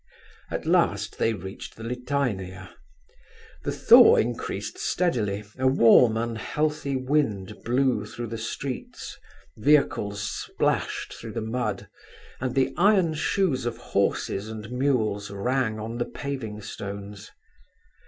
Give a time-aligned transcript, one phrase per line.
[0.49, 2.69] At last they reached the Litaynaya.
[3.63, 9.19] The thaw increased steadily, a warm, unhealthy wind blew through the streets,
[9.57, 11.87] vehicles splashed through the mud,
[12.39, 17.29] and the iron shoes of horses and mules rang on the paving stones.